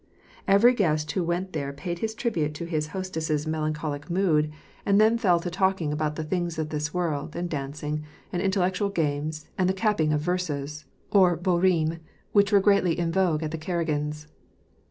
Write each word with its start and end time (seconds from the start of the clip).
Every 0.47 0.73
guest 0.73 1.11
who 1.11 1.23
went 1.23 1.53
there 1.53 1.71
paid 1.71 1.99
his 1.99 2.15
tribute 2.15 2.55
to 2.55 2.65
his 2.65 2.87
hostess's 2.87 3.43
326 3.43 3.45
W^^ 3.45 3.45
^^^ 3.45 3.45
PEACE. 3.45 3.51
melancholic 3.51 4.09
mood, 4.09 4.51
and 4.83 4.99
then 4.99 5.19
fell 5.19 5.39
to 5.39 5.51
talking 5.51 5.93
about 5.93 6.15
the 6.15 6.23
things 6.23 6.57
of 6.57 6.69
this 6.69 6.91
world, 6.91 7.35
and 7.35 7.47
dancing, 7.47 8.01
and 8.33 8.41
intellectual 8.41 8.89
games, 8.89 9.47
and 9.59 9.69
the 9.69 9.73
cap 9.75 9.99
ping 9.99 10.11
of 10.11 10.19
verses,— 10.19 10.85
or 11.11 11.37
botUs 11.37 11.61
rimes,— 11.89 11.99
which 12.31 12.51
were 12.51 12.59
greatly 12.59 12.97
in 12.97 13.11
vogue 13.11 13.43
at 13.43 13.51
the 13.51 13.59
Karagins'. 13.59 14.25